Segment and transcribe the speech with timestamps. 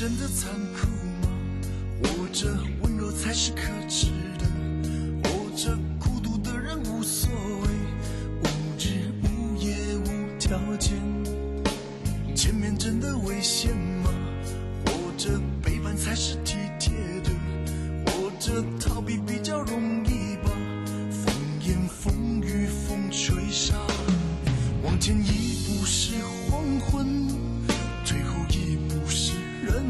[0.00, 0.86] 真的残酷
[1.20, 1.28] 吗？
[2.04, 2.48] 握着
[2.80, 3.60] 温柔才是可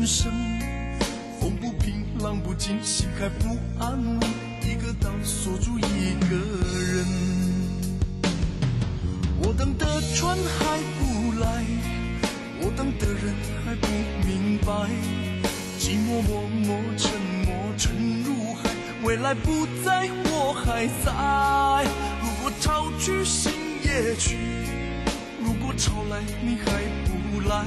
[0.01, 0.33] 人生
[1.39, 4.19] 风不平，浪不静，心还不安稳，
[4.63, 6.37] 一个岛锁住一个
[6.91, 7.05] 人。
[9.43, 11.67] 我等的船还不来，
[12.63, 13.89] 我等的人还不
[14.27, 14.73] 明白，
[15.79, 18.71] 寂寞默默沉默沉入海，
[19.03, 21.85] 未来不在我还在。
[22.23, 23.53] 如果潮去心
[23.85, 24.39] 也去，
[25.45, 26.71] 如果潮来你还
[27.05, 27.67] 不来。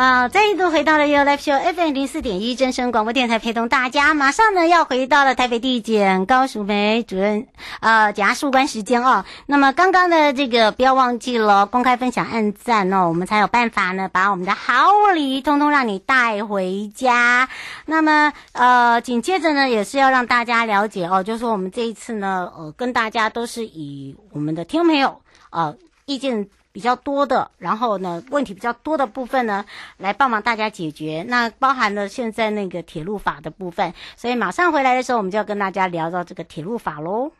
[0.00, 4.14] 啊，再一度回到了 Your Life Show FM 零四点一真声广播电台，陪同大家。
[4.14, 7.46] 马上呢要回到了台北地检高淑梅主任
[7.80, 9.26] 呃检察事务官时间哦。
[9.44, 17.50] 那么刚刚的这个不要忘记了公开分享、按赞哦，我们才有办法呢把我们的好礼通通让你带回家。
[17.84, 25.20] 那么呃紧接着呢也是要让大家了解哦，就是说我们这一次呢呃跟大家都是以我们的听众朋友
[25.50, 25.76] 呃
[26.06, 26.48] 意见。
[26.72, 29.64] 比较多的，然后呢，问题比较多的部分呢，
[29.98, 31.24] 来帮忙大家解决。
[31.28, 37.32] 那包含了现在那个铁路法的部分，所以马上回来的时候，我们就要跟大家聊到这个铁路法喽。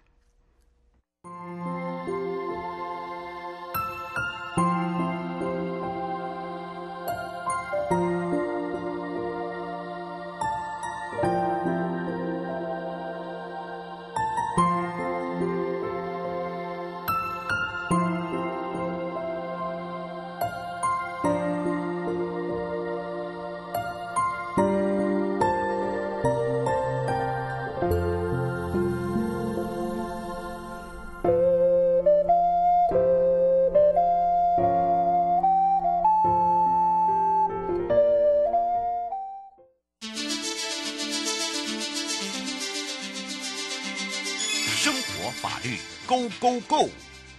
[46.40, 46.88] ，Go Go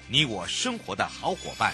[0.08, 1.74] 你我生活的好伙伴，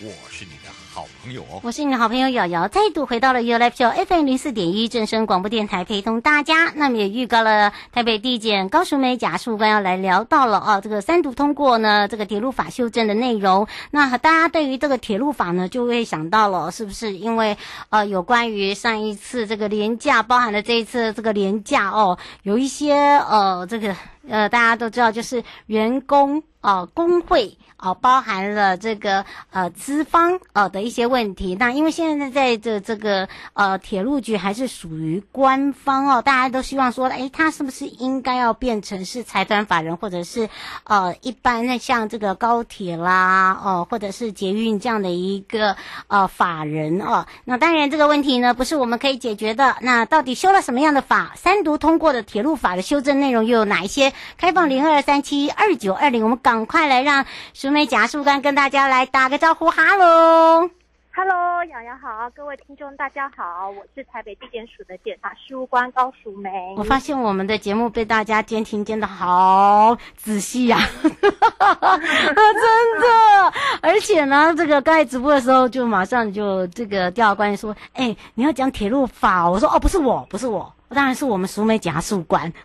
[0.00, 1.60] 我是你的好朋友哦。
[1.62, 6.72] 我是你的好朋友瑶瑶，再度回到了 You Live Show FM 零四点一正声广播电台，陪同大家。
[6.74, 13.68] 那么也预告了台北地检高淑梅检察官要来聊到了哦，这个三读通过呢，这个铁路法修正的内容。
[13.92, 17.56] 那大家对于这个铁路法呢，就会想到了，是不是因为
[17.90, 23.94] 呃有关于上一次这个廉价，包含了这一次这个廉价哦，有一些呃这个。
[24.26, 31.54] 呃，大家都知道，就是员工、呃，工会哦、包含了这个呃资方呃的一些问题。
[31.60, 40.48] 那因为现在在这这个呃铁路局还是属于官方哦，大家都希望说，诶，他是不是应该要变成是财团法人，或者是
[40.84, 45.76] 呃一般的像这个高铁啦哦、或者是捷运这样的一个
[46.08, 47.26] 呃法人哦？
[47.44, 49.76] 那当然这个问题呢，不是我们可以解决的。
[49.82, 51.32] 那到底修了什么样的法？
[51.36, 54.14] 三读通过的铁路法的修正内容又有哪一些？
[54.38, 60.70] 开放零二三七二九二零，我们赶快来让淑梅检察官跟大家来打个招呼，哈喽，
[61.10, 66.48] 哈喽，洋洋好，各位听众大家好，我是台北地检署的检察事务官高淑梅。
[66.76, 73.52] 我发现我们的节目被大家监听监的好仔细呀、啊， 真的，
[73.82, 80.72] 而且呢，这个刚才直播的时候就马上就这个调查官说，哎，你要讲铁路法，我说哦，不是我，不是我。
[80.94, 82.52] 当然是我们淑梅检察官。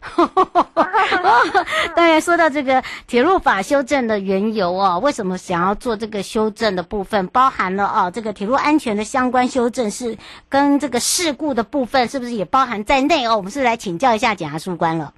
[1.95, 10.17] 当然说到这个铁路法修正的缘由哦，为什么想要做这个修正的部分，包含了哦这个铁路安全的相关修正，是
[10.47, 13.35] 跟这个事故的部分是不是也包含在内哦？
[13.35, 15.13] 我们是来请教一下检察官了。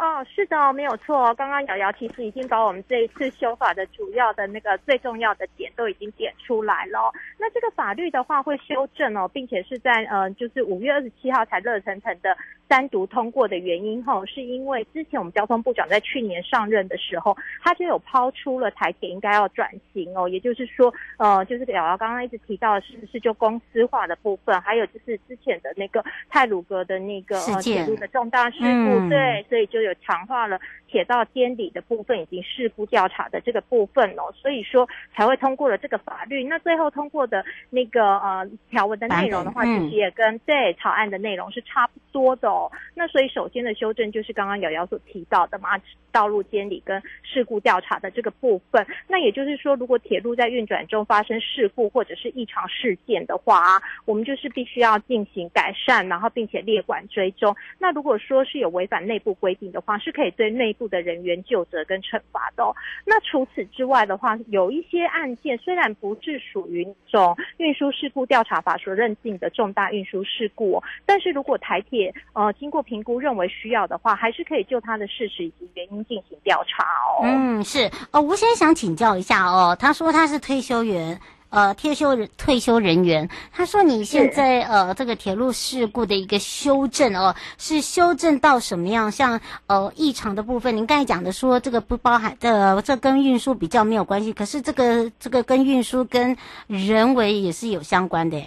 [0.00, 1.34] 哦，是的，没有错。
[1.34, 7.12] 刚刚瑶瑶其实已经把我们这一次修法的主要的那个最重要的点都已经点出来了。
[7.38, 12.34] 那这个法律的话会修正哦，并且是在呃，就是五月二十七号才热腾腾的
[12.66, 29.89] 单独通过的原因哦，是因为之前我们交通部长在去年上任的时候，他就有抛出了台铁应该要转型哦，也就是说，呃，就是瑶瑶刚刚一直提到的是不是就公司化的部分，还有就是之前的那个泰鲁格的那个呃铁路的重大事故，嗯、对，所以就有。
[29.96, 30.58] 强化了
[30.90, 36.42] 铁道监理的部分以及事故调查的这个部分哦，所以说才会通过了这个法律。
[36.44, 42.70] 那最后通过的那个呃条文的内容的话，其实也跟对草案的内容是差不多的哦。
[42.94, 45.78] 那所以首先的修正就是刚刚瑶瑶所提到的嘛，
[46.10, 48.84] 道路监理跟事故调查的这个部分。
[49.06, 57.54] 那也就是说，如果铁路在运转中发生事故或者是异常事件的话啊，我们就是必须要进行改善，然后并且列管追踪。
[57.78, 62.74] 那如果说是有违反内部规定的话，是可以对内部的人员究责跟惩罚的哦。
[63.04, 77.20] 那除此之外的话，有一些案件虽然不是属于那种运输事故调查法所认定的重大运输事故，但是如果台铁呃经过评估认为需要的话，还是可以就它的事实以及原因进行调查哦。
[77.24, 81.20] 嗯，是呃，吴先生想请教一下哦，他说他是退休员。
[81.50, 89.10] 呃，退休人退休人员，他说你现在呃这个铁路事故的一个修正哦，是修正到什么样？
[89.10, 96.36] 像呃异常的部分，您刚才讲的说这个不包含的，呃，这跟运输比较没有关系，可是这个这个跟运输跟
[96.68, 98.40] 人为也是有相关的。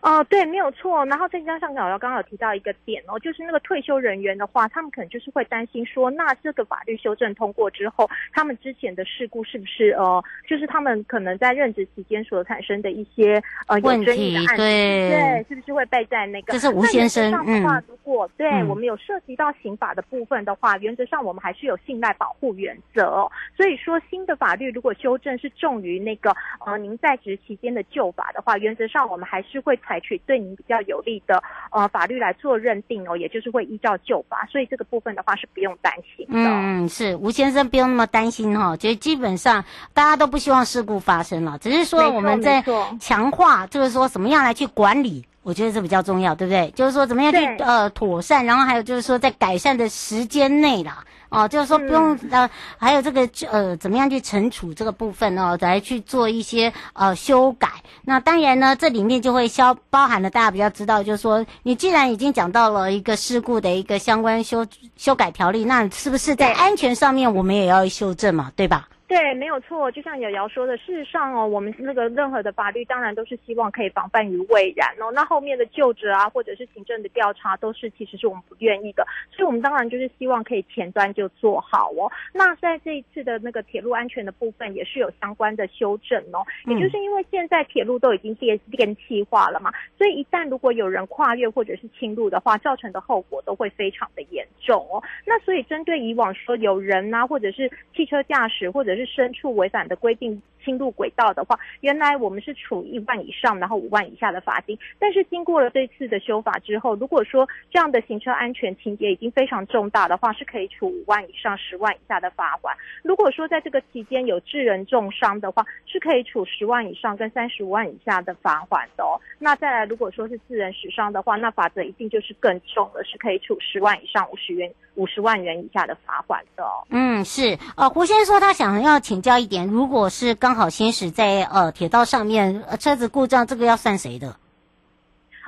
[0.00, 1.04] 哦、呃，对，没有错。
[1.06, 16.52] 然后再加上刚刚有提到一个点哦，就是那个退休人员的话，他们可能就是会担心说，那这个法律修正通过之后，他们之前的事故是不是呃，就是他们可能在任职期间所产生的一些呃有争议的案子，对，对，是不是会被在那个？
[16.54, 17.30] 这是吴先生。
[17.30, 23.30] 那原则上的话，如果、嗯、对我们有涉及到刑法的部分的话，原则上我们还是有信赖保护原则哦。
[23.56, 26.34] 所以说，新的法律如果修正是重于那个
[26.64, 29.78] 呃您在职期间的旧法的话，原则上我们还是会。
[29.86, 36.32] 采取对您比较有利的呃法律来做认定哦，也就是会依照旧法，所以这个部分的话是不用担心的。
[36.34, 42.62] 嗯，是吴先生不用那么担心哈、哦，其实基本上大家都不希望事故发生了，只是说我们在
[43.00, 46.70] 强化，就是说怎么样来去管理，我觉得这比较重要，对不对？
[46.70, 51.04] 就是说怎么样去呃妥善，然后还有就是说在改善的时间内啦。
[51.32, 57.68] 哦，就是说不用、嗯、呃，还有这个呃，怎么样去惩处这个部分哦，来去做一些呃修改。
[58.04, 68.86] 那当然呢，这里面就会消包含了大家比较知道，就是说你既然已经讲到了一个事故的一个相关修修改条例，那是不是在安全上面我们也要修正嘛，对吧？
[69.12, 69.92] 对，没有错。
[69.92, 75.12] 就像瑶瑶说的，事实上哦，我们那个任何的法律当然都是希望可以防范于未然哦。
[75.12, 79.06] 那后面的就职啊，或者是行政的调查，都是其实是我们不愿意的。
[79.30, 82.10] 所以，我们当然就是希望可以前端就做好哦。
[82.32, 86.40] 那在这一次的那个铁路安全的部分，也是有相关的修正哦。
[86.64, 95.02] 也就是因为现在铁路都已经电电气化了嘛，所以一旦如果有人跨越或者是侵入的话，造成的后果都会非常的严重哦。
[95.26, 104.78] 那所以针对以往说有人啊，或者是汽车驾驶，或者是是牲畜违反的规定侵入轨道的话，原来我们是处一万以上，然后五万以下的罚金。
[104.98, 112.76] 但是经过了这次的修法之后，如果说这样的行车安全情节已经非常重大的话，是可以处五万以上十万以下的罚款。
[113.02, 119.20] 如果说在这个期间有致人重伤的话，是可以处十万以上跟三十五万以下的罚款的哦。
[119.38, 126.86] 那再来，如果说是致人死伤的话，那法则一定就是更重了，是可以处十万以上五十元五十万元以下的罚款的哦。
[126.90, 127.58] 嗯，是。
[127.76, 134.36] 呃，胡先生说他想要请教一点，如果是刚刚好行驶在呃铁道上面，车子故障，这个要算谁的？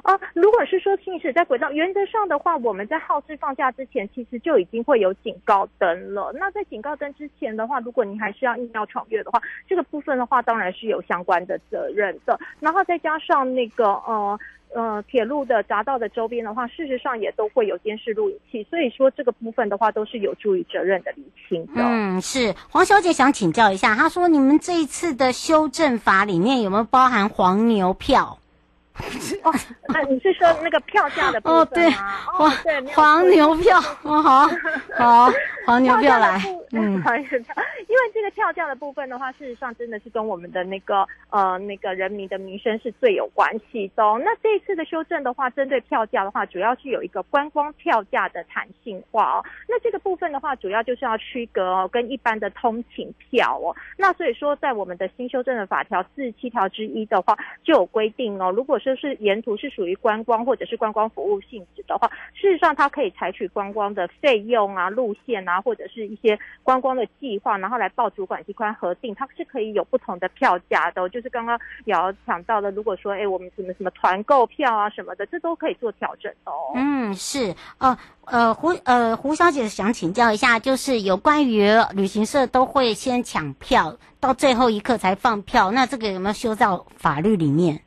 [0.05, 6.31] 哦，如果是说行驶在轨道，原则上的话，我们在号志放假之前，其实就已经会有警告灯了。
[6.35, 12.39] 那在警告灯之前的话，如果您还是要硬要闯越的话，这个部分的话，当然是有相关的责任的。
[12.61, 14.39] 然后再加上那个呃
[14.75, 21.81] 呃铁路的匝道的周边的话，事实上也都会有监视录影器，所以说这个部分的话，都是有助于责任的厘清的。
[21.83, 28.39] 嗯，是黄小姐想请教一下，她说你们这一次的修正法里面有没有包含黄牛票？
[29.43, 29.53] 哦，
[29.89, 32.21] 那你是说那个票价的部分吗？
[32.39, 34.47] 哦，对，黄、哦、对黄牛票， 哦，好，
[34.97, 35.29] 好，
[35.67, 37.55] 黄牛票来，嗯， 黄牛票，
[37.89, 44.21] 因为这个票价的部分的话，事实上真的是跟我们的那个呃那个人民的民生是最有关系的哦。
[44.25, 49.45] 那这一次的修正的话，针对票价的话，主要是有一个观光票价的弹性化哦。
[49.69, 53.75] 那这个部分的话，主要就是要区隔哦，跟一般的通勤票哦。
[53.99, 71.09] 那所以说，在我们的新修正的法条四十七条之一的话，就有规定哦，如果就是沿途是属于观光或者是观光服务性质的话，事实上它可以采取观光的费用啊、路线啊，或者是一些观光的计划，然后来报主管机关核定，它是可以有不同的票价的。
[71.09, 76.53] 就是刚刚瑶瑶讲到的，如果说哎我们什么什么团购票啊什么的，这都可以做调整哦。
[76.75, 87.81] 嗯，是呃呃胡呃胡小姐想请教一下，就是有关于旅行社都会先抢票，到最后一刻才放票，那这个有没有修到法律里面？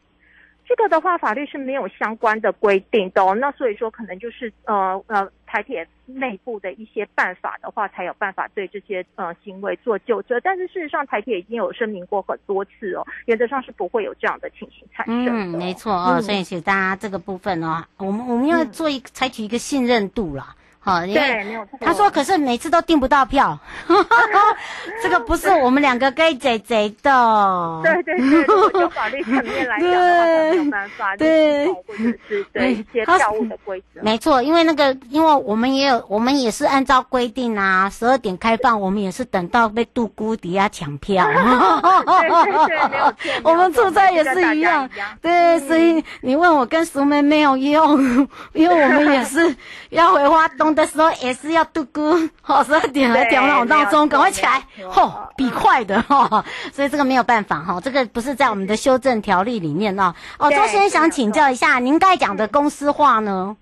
[0.67, 3.33] 这个的话，法律是没有相关的规定的哦。
[3.33, 10.37] 那所以说，可能就是呃呃，台铁内部的一些办法的话，才有办法对这些呃行为做纠正。
[10.43, 15.31] 但是事实上，台铁已经有声明过很多次哦，原则上是不会有这样的情形产生的。
[15.31, 16.21] 嗯，没错哦。
[16.21, 20.53] 所以请大家这个部分哦，我们我们要做一采取一个信任度啦。
[20.87, 23.59] 好，因为他说，可是每次都订不到票，
[25.03, 27.81] 这个不是我们两个可以贼贼的。
[27.83, 30.25] 对对对，从法律层面来讲的话，
[30.55, 33.99] 没有办法，对，或者是对一些票务的规则。
[34.01, 41.25] 没错，因为那个，因为我们也有，我们也是按照规定啊，十二点开放，我们也是等到被杜姑底下抢票。
[41.27, 43.51] 对对对，没有错。
[43.51, 44.89] 我们出差也是一样，
[45.21, 49.53] 对，所以你问我跟熟妹没有用，因为我们也是
[49.89, 50.76] 要回花东。
[50.77, 60.13] 的时候也是要嘟咕， 好十二点来调闹闹钟，赶快起来，吼，比快的 哈，所以这个没有办法哈，这个不是在我们的修正条例里面哦。
[60.37, 63.57] 哦，周先生想请教一下，您刚才讲的公司化呢？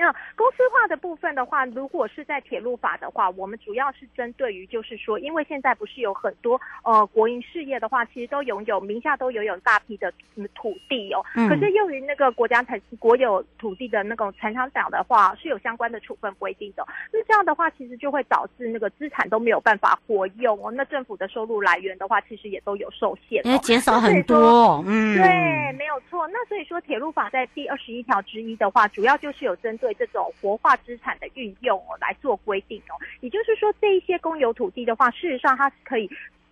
[0.00, 10.10] 那公司化的部分的话，如果是在铁路法的话，我们主要是针对于就是说，因为现在不是有很多呃国营事业的话，其实都拥有名下都拥有大批的
[10.54, 11.22] 土地哦。
[11.36, 11.46] 嗯。
[11.50, 16.82] 可是由于那个国家财国有土地的那种财产法的话，是有相关的处分规定的。
[17.12, 20.72] 那这样的话，其实就会导致那个资产都没有办法活用哦。
[20.74, 24.82] 那政府的收入来源的话，其实也都有受限，因为减少很多。
[24.86, 25.14] 嗯。
[25.18, 26.26] 对，没有错。
[26.28, 29.89] 那所以说，铁路法在第二十一条之一的话，主要就是有针对。
[29.94, 36.10] 这种活化资产的运用哦，来做规定哦，也就是说，这一些公有土地的话，事实上它是可以。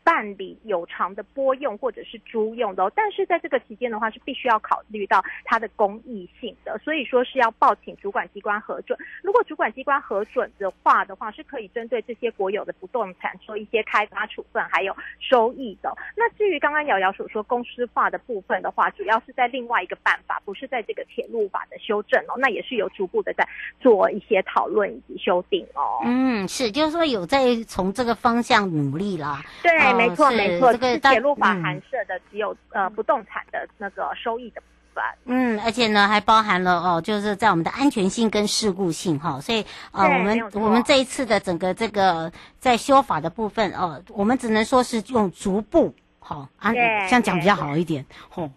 [0.09, 8.99] 办理有偿的拨用或者是租用的，但是在这个期间的话是必须要考虑到它的公益性的，所以说是要报请主管机关核准。
[9.23, 15.95] 如果主管机关核准的话的话，是可以针对这些国有的不动产做一些开发处分，还有收益的。
[16.17, 23.47] 那至于刚刚瑶瑶所说公司化的部分的话，主要是在另外一个办法，不是在这个铁路法的修正哦，那也是有逐步的在
[23.79, 26.00] 做一些讨论以及修订哦。
[26.07, 29.45] 嗯，是，就是说有在从这个方向努力啦。
[29.62, 29.98] 对。
[29.99, 35.05] 没错，没错，这个铁路法含涉的只有、嗯、呃不动产的那个收益的部分。
[35.26, 45.95] 嗯，而且呢，还包含了哦，就是在我们的安全性跟事故性哈、哦，所以呃，我们我们这一次的整个这个在修法的部分哦，我们只能说是用逐步。
[46.29, 48.05] 好啊，这样讲比较好一点。
[48.29, 48.51] 吼，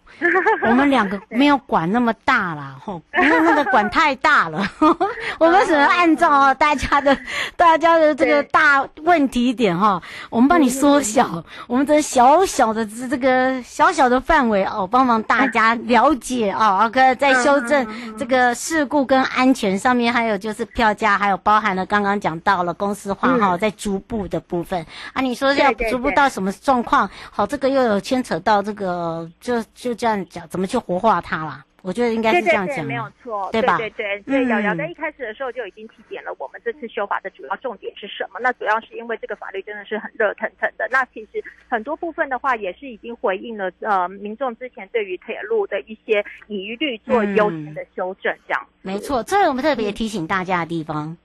[0.68, 4.62] 我们两个 没有管那么大啦，吼， 因为那个管太大了。
[5.40, 7.16] 我们只能按照大家的、
[7.56, 24.84] 大家的这个大问题点哈，我们帮你缩小我们的小小的这个小小的范围哦，帮忙大家了解哦啊，可在修正这个事故跟安全上面，还有就是票价，还有包含了刚刚讲到了公司化哈，在逐步的部分。
[25.14, 27.08] 啊，你说要逐步到什么状况？
[27.30, 27.68] 好，这个。
[27.68, 31.64] 这又有牵扯到这个，就就这样讲，怎么去活化它啦？
[31.82, 33.78] 我觉得应该是这样讲，对对对，没有错，对吧？
[33.78, 38.40] 对对对，瑶瑶在一开始的时候就已经提点了，我们这次修法的主要重点是什么？
[38.40, 40.88] 那主要是因为这个法律真的是很热腾腾的。
[40.90, 48.92] 那其实很多部分的话，也是已经回应了呃民众之前对于铁路的一些疑虑，做优先的修正，这样、嗯。
[48.92, 51.06] 没错，这是我们特别提醒大家的地方。
[51.08, 51.16] 嗯、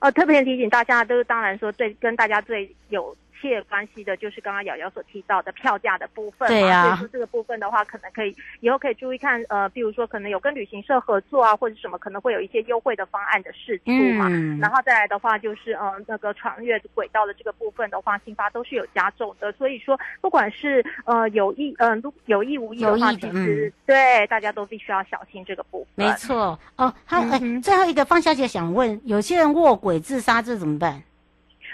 [0.00, 3.16] 呃，特别提醒大家，都是当然说最跟大家最有。
[3.42, 14.28] 切关系的就是刚刚瑶瑶所提到的票价的部分，对呀、啊，所以说这个部分的话，可能可以以后可以注意看，呃，比如说可能有跟旅行社合作啊，或者什么，可能会有一些优惠的方案的试出嘛。
[14.30, 19.50] 嗯、然后再来的话，就是呃那个穿越轨道的这个部分的话，新发都是有加重的。
[19.52, 26.06] 所以说，不管是呃有意嗯、呃、有意无意的话，的其实、嗯、对大家都必须要小心这个部分。
[26.06, 31.02] 没错哦，好、嗯欸、最后一个方小姐想问，有些人卧轨自杀这怎么办？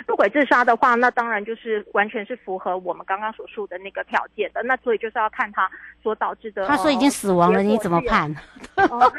[0.06, 4.62] 卧轨自杀的话，那当然就是完全是符合我们刚刚所述的那个条件的。
[4.62, 5.68] 那所以就是要看他
[6.02, 6.66] 所导致的。
[6.66, 8.34] 他说已经死亡了，你怎么判？
[8.76, 9.12] 哦、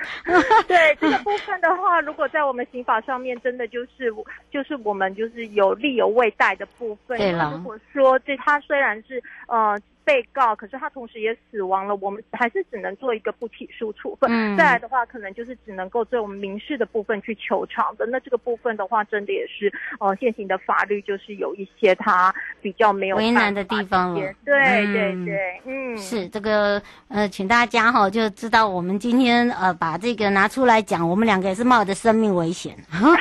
[0.68, 4.14] 对这个 部分的话，如果在我们刑法上面，真的就是
[4.50, 7.18] 就是我们就是有利有未逮的部分。
[7.18, 9.80] 对了，如果说这他虽然是呃。
[10.10, 14.28] 被告，可是他同时也死亡了，我们还是只能做一个不起诉处分。
[14.32, 18.08] 嗯，再来的话，可能就是只能够对我们民事的部分去求偿的。
[18.08, 24.34] 那这个部分的话，真的也是，呃，现行的法律就是有一些他比较没有为难的地方了。
[24.44, 32.75] 对对对，嗯，是这个，呃，请大家哈就知道，我们今天呃把这个拿出来讲，我们两个也是冒着生命危险。
[32.89, 32.98] 啊，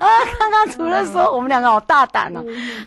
[0.40, 2.42] 刚刚除了说我们两个好大胆哦，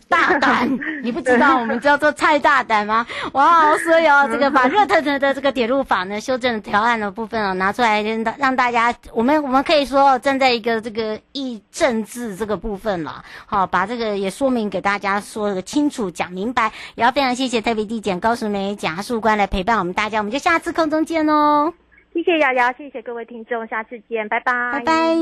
[0.10, 0.68] 大胆，
[1.04, 2.07] 你不知道我们叫做。
[2.12, 3.06] 太大胆吗？
[3.34, 3.78] 哇！
[3.78, 16.72] 所以哦，这个 把热腾腾的这个铁路法呢修正条案的部分哦拿出来，让大家，我们我们可以说站在一个这个议政治这个部分了，好，把这个也说明给大家说个清楚讲明白。
[16.96, 21.74] 也要非常谢谢台北地检高淑梅检察官来陪伴我们大家，我们就下次空中见哦。
[22.14, 25.16] 谢谢瑶瑶，谢谢各位听众，下次见，拜拜，拜拜。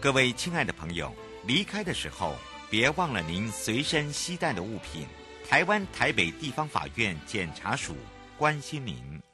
[0.00, 1.10] 各位亲爱的朋友，
[1.46, 2.34] 离开的时候
[2.70, 5.06] 别忘了您随身携带的物品。
[5.48, 7.96] 台湾台北地方法院检察署
[8.36, 9.27] 关心您。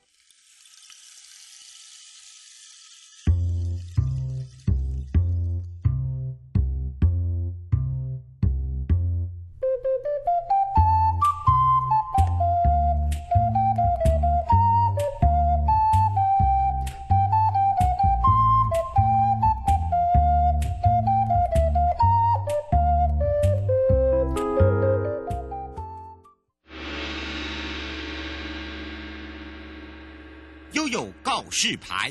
[31.88, 32.10] 牌。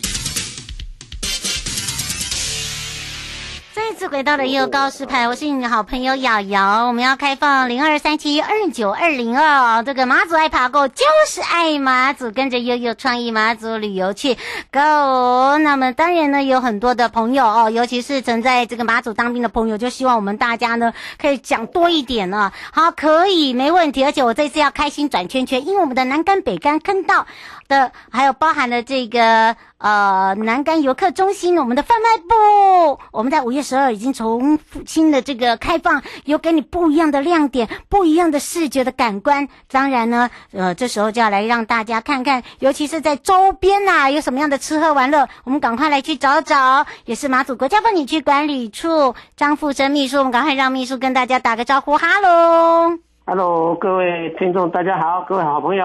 [3.76, 6.86] 再次回到了也有告示牌，我是你的好朋友瑶瑶。
[6.86, 14.36] 我们要开放零二三七二九二零二，这个马祖爱爬 Go 就是爱马祖，跟着悠悠创意马祖旅游去
[14.72, 15.58] Go。
[15.58, 22.52] 那么当然呢，有很多的朋友哦，尤其是曾在这个马祖当兵的朋友，就希望我们大家呢可以讲多一点呢。
[22.72, 24.04] 好，可以，没问题。
[24.04, 27.26] 而且我这次要开心转圈圈，因为我们的南竿北竿坑道
[27.68, 29.56] 的，还有包含了这个。
[29.84, 39.50] 呃，南竿游客中心，我们的贩卖部，我们在五月十二已经重新的这个开放，有给你不一样的亮点，不一样的视觉的感官。
[39.70, 46.86] 当然呢，呃，这时候就要来让大家看看，尤其是在周边呐、啊，有什么样的吃喝玩乐，我们赶快来去找找。
[47.04, 55.84] 也是马祖国家风景区管理处张富生秘书，我们赶快让秘书跟大家打个招呼，哈喽，哈喽，各位听众大家好，各位好朋友。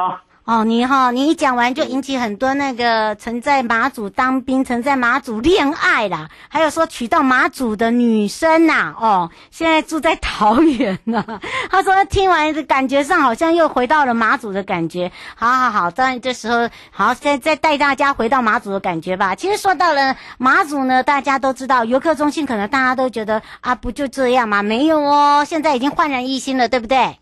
[0.49, 11.23] 哦，你好，你一讲完就引起很多那个曾在马祖当兵、曾在马祖恋爱啦，还有说娶到马祖的女生呐、哦，现在住在桃园呢。
[11.71, 15.13] 他说听完感觉上好像又回到了马祖的感觉。
[15.35, 19.35] 好好好，当然这时候好，再再带大家回到马祖的感觉吧。
[19.35, 24.63] 其实说到了马祖呢，大家都知道游客中心，可能大家都觉得啊，不就这样吗？
[24.63, 27.19] 没有哦，现在已经焕然一新了，对不对？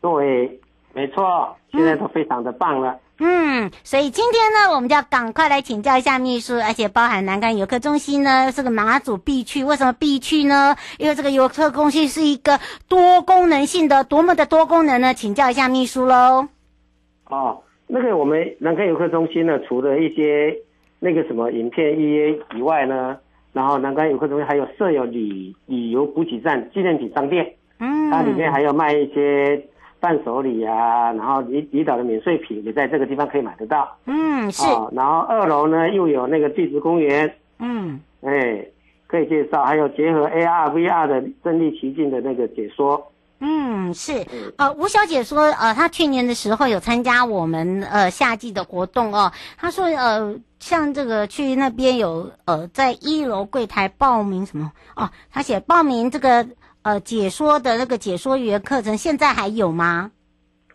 [0.00, 0.60] 对。
[0.94, 2.98] 没错，现在都非常的棒了。
[3.18, 9.64] 嗯，所以今天呢，我们就要赶快来请教一下秘书，而且包含南竿游客中心呢，这个马祖必去。
[9.64, 10.74] 为什么必去呢？
[10.98, 15.14] 因为这个游客中心是一个多功能性的，多么的多功能呢？
[15.14, 16.48] 请教一下秘书喽。
[17.30, 20.54] 哦，那个我们南竿游客中心呢，除了一些
[20.98, 23.16] 那个什么影片预约以外呢，
[23.52, 29.68] 然后南竿游客中心还有设有旅旅游补给站、纪念品商店，嗯，它里面还有卖一些。
[30.02, 33.96] 伴手礼啊，然后离离岛的免税品也在这个地方可以买得到。
[34.06, 34.66] 嗯，是。
[34.66, 37.32] 哦，然后二楼呢又有那个地质公园。
[37.60, 38.66] 嗯，哎，
[39.06, 43.12] 可以介绍，还有结合 AR、VR 的身临其境的那个解说。
[43.38, 44.26] 嗯，是。
[44.56, 49.30] 呃，吴小姐说，呃，她去年的时候有参加我们呃夏季的活动哦。
[49.56, 56.44] 她说，呃，像这个去那边有呃在一楼柜台报名什么哦，她写报名这个。
[56.82, 60.10] 呃，解说的那个解说员课程现在还有吗？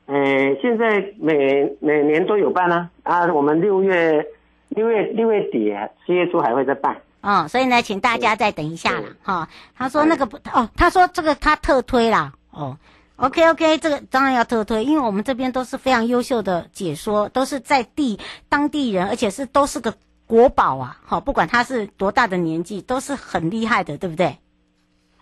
[0.06, 0.16] 呃，
[0.62, 4.26] 现在每每年都有办啊，啊，我们六月
[4.70, 5.74] 六月六月底
[6.06, 6.96] 七月初还会再办。
[7.20, 9.50] 哦，所以呢，请大家再等一下啦哈。
[9.76, 12.32] 他说那个不哦，他说这个他特推啦。
[12.52, 12.78] 哦
[13.18, 18.18] ，OK OK，这个当然要特推，因为我们这边都是非常优秀的解说，都是在地
[18.48, 19.94] 当地人，而且是都是个
[20.26, 20.98] 国宝啊。
[21.04, 24.38] 好，不管他是多大的年纪，都是很厉害的，对不对？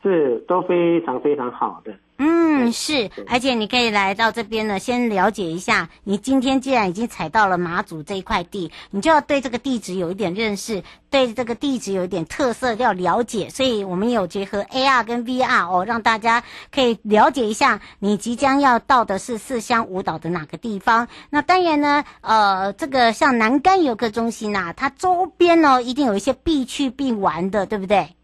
[0.05, 5.89] 是都非常非常好的，嗯，是，而且你可以来到这边呢，先了解一下。
[6.03, 13.49] 你今天既然已经踩到了马祖这一块地，你就要对这个地址有一点认识，对这个地址有一点特色要了解。
[13.49, 21.07] 所以我们有结合 AR 跟 VR 哦，让大家可以了解一下，你即将要到的是四乡五岛的哪个地方。
[21.31, 28.14] 那当然呢，呃，这个像南竿游客中心呐、啊，它周边呢一定有一些必去必玩的，对不对？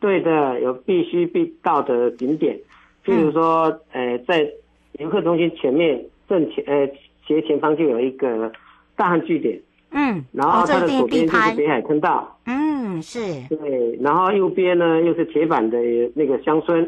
[0.00, 2.56] 对的，有必须必到的景点，
[3.04, 4.48] 譬如说，嗯、呃，在
[4.92, 6.88] 游客中心前面正前，呃，
[7.26, 8.52] 斜前方就有一个
[8.94, 15.78] 大汉据点，嗯，然后它的左边就是北海坑道，嗯，是，对，然后右边呢又是铁板的
[16.14, 16.84] 那个乡村，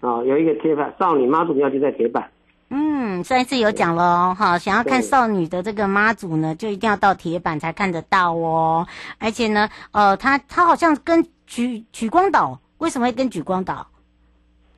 [0.00, 2.30] 啊、哦，有一个铁板少女妈祖庙就在铁板，
[2.68, 8.86] 嗯，上一次有讲了哦，哈，想要看少女的这个妈祖呢，就一定要到铁板才看得到哦，
[9.18, 13.84] 而且呢，呃，它它好像跟莒莒光岛为什么会跟举光岛？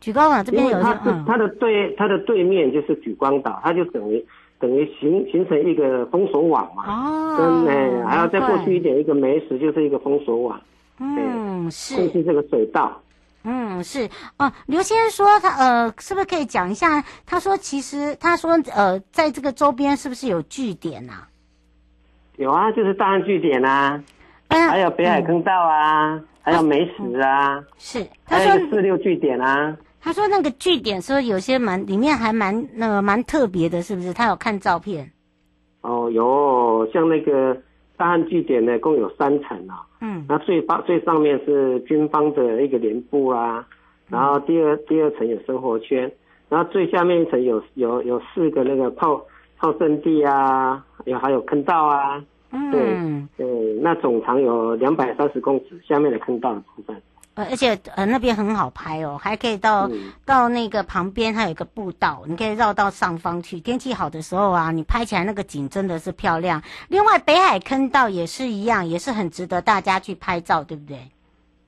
[0.00, 4.24] 举光岛这边有一个，它它的对它的对面就是举光岛，它就等于
[4.58, 6.84] 等于形形成一个封锁网嘛。
[6.88, 10.60] 哦，跟哎还要再过去一点，一个梅石就是一个封锁网。
[10.98, 12.08] 嗯，是。
[12.08, 13.00] 就是这个水道。
[13.44, 14.08] 嗯，是。
[14.38, 17.04] 哦，刘先生说他呃，是不是可以讲一下？
[17.26, 21.12] 他说其实他说呃，在这个周边是不是有据点呐？
[22.38, 24.02] 有啊，就是大案据点啊。
[24.52, 29.76] 还有北海坑道啊，嗯、还有美食啊，嗯、是，他说还有四六据点啊。
[30.00, 34.12] 他说那个据点说有些蛮里面还蛮那个蛮特别的，是不是？
[34.12, 35.08] 他有看照片。
[35.82, 37.56] 哦，有，像那个
[37.96, 39.86] 大汉据点呢，共有三层啊。
[40.00, 40.26] 嗯。
[40.28, 43.64] 那最发最上面是军方的一个连部啊，
[44.08, 46.10] 然后第二、嗯、第二层有生活圈，
[46.48, 49.24] 然后最下面一层有有有四个那个炮
[49.58, 52.20] 炮阵地啊，有还有坑道啊。
[52.52, 56.96] 嗯，对，对，那总长有两百三十公尺，下面的坑道的部分。
[57.34, 63.58] 呃，而且呃那边很好拍哦，还可以到、嗯、到那个旁边，它有一个步道，你可以绕到上方去。
[63.58, 66.62] 天气好的时候啊，你拍起来那个景真的是漂亮。
[66.88, 70.98] 另外，北海坑道也是一样，也是很值得大家去拍照，对不对？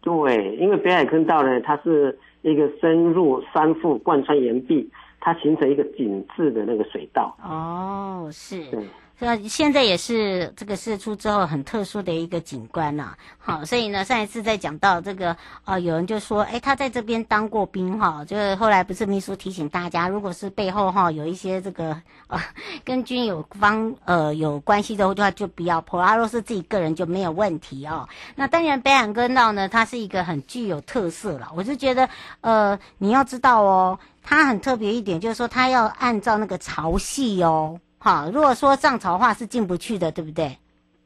[0.03, 4.87] 对，因为北海坑道呢，它是一个深入山腹、贯穿岩壁，
[5.19, 7.35] 它形成一个紧致的那个水道。
[7.43, 8.63] 哦，是。
[8.67, 8.85] 对。
[9.19, 15.31] 那现在也是这个释出之后很特殊的一个景观呐、啊，好，所以呢，上一次在讲到这个，
[15.63, 21.97] 啊、呃，有人就说，哎，他在这边当过兵哈，就是后来不是秘书提醒大家，如果是背后哈有一些这个
[22.27, 22.41] 呃
[22.85, 26.01] 跟军有方呃有关系的话，就不要破。
[26.01, 28.09] 啊，若是自己个人就没有问题哦。
[28.35, 31.49] 那当然，北海坑道呢，它是一个很具有特色了。
[31.55, 32.09] 我就觉得，
[32.41, 37.79] 呃，你要知道哦，它很特别一点，就是说它要按照那个潮汐哦。
[38.05, 40.59] 好，如果说涨潮的话是进不去的，对不对？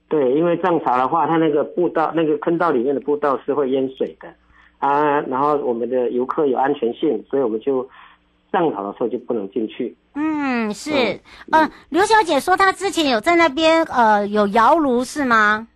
[0.08, 4.28] 对，因为涨潮的话，它那个步道、那个坑道里面的步道是会淹水的
[4.78, 5.20] 啊。
[5.20, 7.88] 然后我们的游客有安全性，所以我们就
[8.50, 9.96] 涨潮的时候就不能进去。
[10.14, 10.90] 嗯，是。
[11.52, 15.68] 嗯、呃，刘小姐说她之前有在那边呃有窑炉是吗？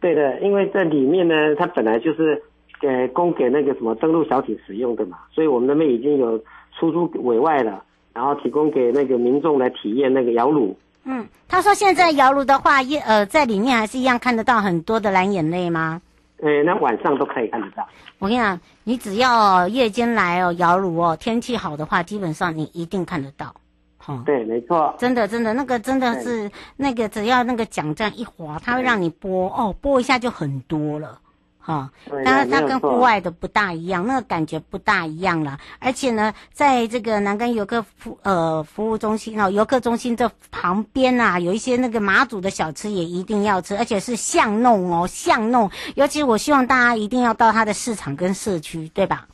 [0.00, 2.42] 对的，因为在里面呢，它本来就是
[2.78, 6.38] 给供给那个什么登陆小艇使用的嘛，所以我们那边已经有
[6.78, 7.82] 出租委外了。
[8.14, 10.76] 然后提供给那个民众来体验那个窑炉。
[11.04, 16.00] 嗯，他说现在窑炉的话，一呃在里面还是一样看得到很多的蓝眼泪吗？
[16.38, 17.86] 呃，那晚上都可以看得到。
[18.18, 23.54] 我跟你讲，你只要夜间来哦，窑炉哦，天气好的话，基本上你一定看得到。
[23.98, 31.18] 哈，对，没错，真的真的那个真的是那个只要那个桨这样一划，它会让你拨哦，拨一下就很多了。
[31.64, 31.88] 哈，
[32.24, 35.56] 但是它跟户外的不大一样，那个感觉不大一样了。
[35.78, 45.70] 而且呢，在这个南竿游客服呃服务中心哦，游客中心这旁边啊，有一些那个马祖的小吃也一定要吃，而且是巷弄哦，巷弄。
[45.94, 49.28] 尤其我希望大家一定要到它的市场跟社区，对吧？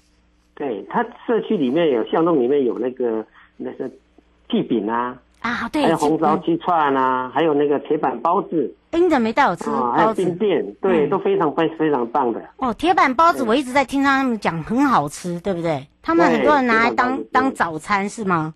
[0.54, 3.24] 对，它社区里面有巷弄里面有那个
[3.56, 3.88] 那个
[4.50, 5.16] 祭饼啊。
[5.40, 12.42] 啊，对，还有红烧鸡串啊，嗯、还有那个铁板包子，冰的没带我吃，哦、还有冰店，对，嗯、都非常非非常棒的。
[12.56, 15.86] 哦，铁板包子我一直在听他们讲很好吃，对不对？
[16.02, 18.54] 他们很多人拿来当当早餐是吗？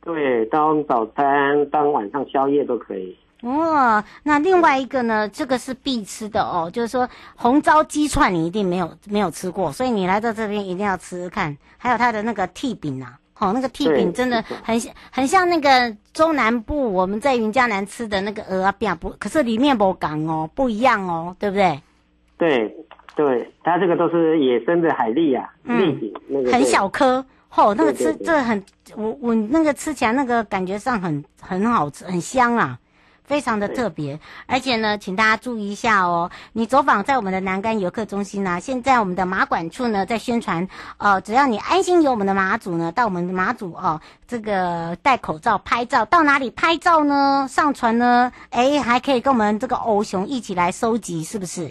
[0.00, 3.16] 对，当早餐、当晚上宵夜都可以。
[3.42, 5.28] 哦，那另外一个呢？
[5.28, 11.56] 这个是必吃的哦，就是说红烧鸡串你一定没有没有吃过，所以你来到这边一定要吃吃看。
[11.76, 13.16] 还有它的那个屉饼啊。
[13.38, 21.80] 哦，那个剃饼真的很像，很像那个中南部我们在云嘉南吃的那个鹅啊饼，不，可是里面不港哦，不一样哦，对不对？
[22.36, 22.76] 对，
[23.14, 27.24] 对，它这个都是野生的海蛎呀、啊，蛎饼、嗯，那个很小颗，
[27.54, 28.62] 哦，那个吃这很，
[28.96, 32.78] 我我那个吃起来那个感觉上很很好吃，很香啊。
[33.28, 36.30] 非常的特别，而且呢，请大家注意一下哦。
[36.54, 47.46] 你走访在我们的南竿游客中心呢、啊，现在我们的马管处呢在宣传，呃，只要你安心有我们的马祖呢，到我们的马祖哦，这个戴口罩拍照，到哪里拍照呢？
[47.48, 48.32] 上传呢？
[48.50, 51.70] 哎，还可以跟我们这个欧熊一起来收集，是不是？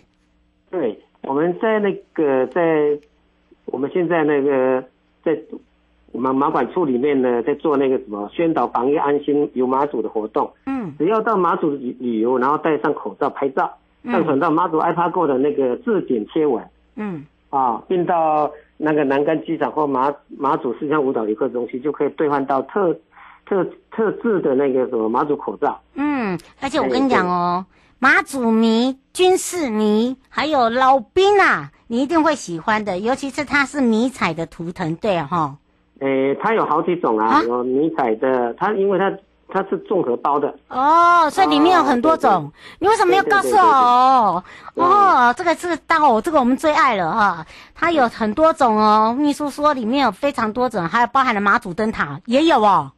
[0.69, 2.61] 对，我们在那个在
[3.65, 4.81] 我们现在那个
[5.25, 5.35] 在。
[6.17, 10.51] 我们马管处里面呢，在做那个什么宣导防疫安心游马祖的活动。
[10.65, 13.71] 嗯，只要到马祖旅旅游，然后戴上口罩拍照，
[14.03, 16.67] 上传到马祖 iParKo 的那个自检贴文。
[16.95, 22.97] 嗯，啊，并到那个南竿机场或马马祖四乡舞蹈游客中心，就可以兑换到特
[23.45, 25.79] 特特制的那个什么马祖口罩。
[25.93, 27.63] 嗯，而且我跟你讲哦，
[27.99, 35.57] 马祖迷、军事迷还有老兵啊，你一定会喜欢的，尤其是它是迷彩的图腾，对哈。
[35.99, 39.11] 诶，它有好几种啊，有迷彩的，它因为它
[39.49, 42.51] 它是综合包的哦，所以里面有很多种。
[42.79, 44.43] 你为什么要告诉我？
[44.75, 47.45] 哦，这个这个刀，这个我们最爱了哈。
[47.73, 52.91] 它有很多种哦，秘书说里面有非常多种，还有包含了马祖灯塔也有哦。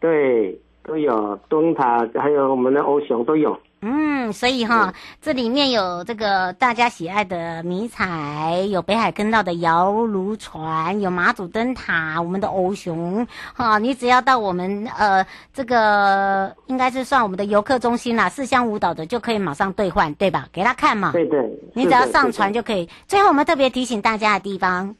[0.00, 3.56] 对，都有灯塔，还有我们的欧熊都有。
[3.86, 20.48] 嗯，所以哈，这里面有这个大家喜爱的迷彩，有北海坑道的摇橹船，有马祖灯塔，我们的欧熊哈，你只要到我们呃这个应该是算我们的游客中心啦，四乡舞蹈的就可以马上兑换，对吧？
[20.50, 21.12] 给他看嘛。
[21.12, 21.46] 对对。
[21.74, 22.88] 你只要上传就可以。
[23.06, 24.96] 最后我们特别提醒大家的地方，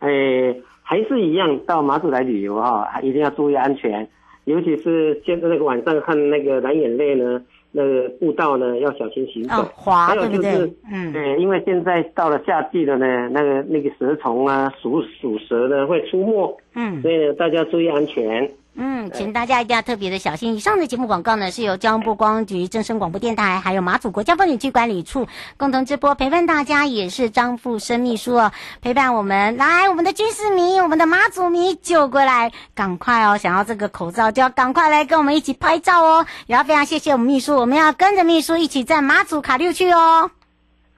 [0.00, 4.06] 诶，还是一样，到马祖来旅游哈，一定要注意安全，
[4.44, 7.40] 尤其是现在那个晚上看那个蓝眼泪呢。
[7.76, 9.60] 那个步道呢，要小心行走。
[9.60, 10.74] 哦、滑，还有就是，对，对？
[10.90, 16.56] 嗯，对，因为现在到了夏季了呢，那个那个蛇虫啊，鼠鼠蛇呢会出没。
[16.74, 18.50] 嗯，所以呢，大家注意安全。
[18.78, 20.54] 嗯，请大家一定要特别的小心。
[20.54, 36.26] 以上的节目广告呢，是由交通部观光局、正声广播电台，还有马祖国家风景区管理处共同直播，陪伴大家，也是张富生秘书哦，陪伴我们来，我们的军事迷，我们的马祖迷，就过来，赶快哦，想要这个口罩，就要赶快来跟我们一起拍照哦。
[36.46, 40.30] 也要非常谢谢我们秘书，我们要跟着秘书一起在马祖卡六去哦。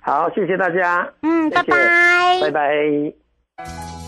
[0.01, 1.09] 好，谢谢大家。
[1.23, 4.08] 嗯，拜拜，拜拜。